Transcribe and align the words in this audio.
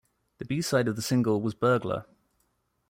The 0.39 0.45
B-side 0.45 0.87
of 0.87 0.95
the 0.95 1.03
single 1.03 1.41
was 1.41 1.53
"Burglar". 1.53 2.07